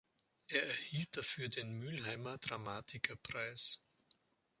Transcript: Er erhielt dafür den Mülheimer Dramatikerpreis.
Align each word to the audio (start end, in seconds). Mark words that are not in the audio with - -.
Er 0.47 0.63
erhielt 0.67 1.15
dafür 1.15 1.47
den 1.47 1.73
Mülheimer 1.73 2.39
Dramatikerpreis. 2.39 3.83